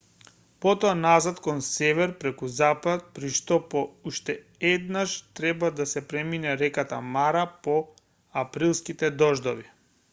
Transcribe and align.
потоа 0.63 0.91
назад 1.01 1.41
кон 1.47 1.59
север 1.67 2.13
преку 2.21 2.47
запад 2.61 3.03
при 3.19 3.29
што 3.39 3.57
по 3.73 3.83
уште 4.11 4.35
еднаш 4.69 5.13
треба 5.39 5.71
да 5.81 5.87
се 5.95 6.03
премине 6.13 6.55
реката 6.63 7.01
мара 7.17 7.45
по 7.67 7.77
априлските 8.45 9.15
дождови 9.25 9.71